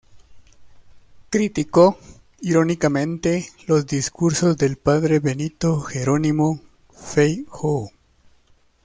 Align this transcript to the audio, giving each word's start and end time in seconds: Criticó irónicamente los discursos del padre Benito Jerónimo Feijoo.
Criticó 1.29 1.95
irónicamente 2.39 3.45
los 3.67 3.85
discursos 3.85 4.57
del 4.57 4.77
padre 4.77 5.19
Benito 5.19 5.79
Jerónimo 5.81 6.59
Feijoo. 6.95 7.91